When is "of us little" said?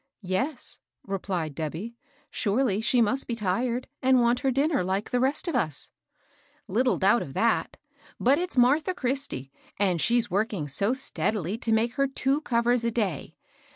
5.47-6.97